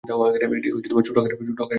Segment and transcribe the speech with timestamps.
[0.03, 1.61] এটি ছোট আকারের ঘাস বিশিষ্ট।